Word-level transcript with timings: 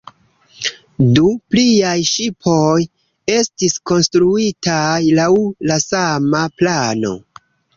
Du 1.17 1.25
pliaj 1.55 1.91
ŝipoj 2.13 2.79
estis 3.35 3.77
konstruitaj 3.93 4.99
laŭ 5.21 5.31
la 5.73 5.81
sama 5.85 6.43
plano. 6.63 7.15